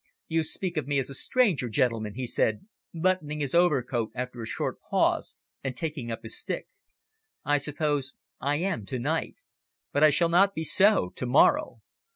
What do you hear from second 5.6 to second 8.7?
and taking up his stick. "I suppose I